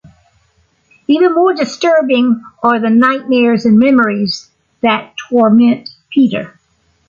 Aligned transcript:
Even 1.05 1.35
more 1.35 1.53
disturbing 1.53 2.43
are 2.63 2.79
the 2.79 2.89
nightmares 2.89 3.65
and 3.65 3.77
memories 3.77 4.49
that 4.81 5.13
torment 5.29 5.89
Peter. 6.09 6.59